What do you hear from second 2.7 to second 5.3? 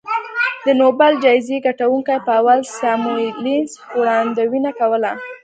ساموېلسن وړاندوینه کوله